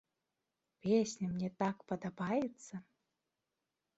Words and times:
Песня 0.85 1.27
мне 1.33 1.49
так 1.61 1.77
падабаецца! 1.93 2.75